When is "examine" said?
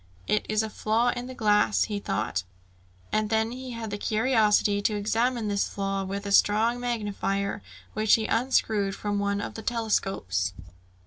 4.95-5.47